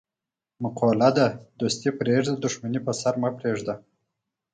مقوله 0.63 1.09
ده: 1.17 1.27
دوستي 1.59 1.89
پرېږده، 1.99 2.33
دښمني 2.43 2.79
په 2.85 2.91
سر 3.01 3.13
مه 3.21 3.29
پرېږده. 3.37 3.75